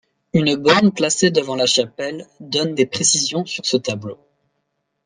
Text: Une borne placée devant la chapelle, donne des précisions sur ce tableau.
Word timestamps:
Une 0.33 0.55
borne 0.55 0.91
placée 0.91 1.29
devant 1.29 1.53
la 1.55 1.67
chapelle, 1.67 2.25
donne 2.39 2.73
des 2.73 2.87
précisions 2.87 3.45
sur 3.45 3.63
ce 3.67 3.77
tableau. 3.77 4.17